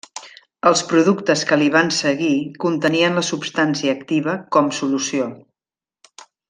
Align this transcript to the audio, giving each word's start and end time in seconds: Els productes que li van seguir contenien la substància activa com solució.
Els 0.69 0.79
productes 0.93 1.43
que 1.49 1.59
li 1.63 1.67
van 1.75 1.93
seguir 1.99 2.31
contenien 2.65 3.21
la 3.21 3.27
substància 3.31 3.97
activa 3.99 4.37
com 4.57 4.75
solució. 4.83 5.33